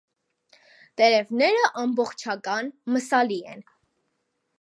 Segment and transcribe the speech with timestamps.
[1.01, 3.63] Տերևները ամբողջական մսալի են։